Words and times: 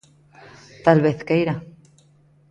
Talvez 0.85 1.17
queira. 1.27 1.55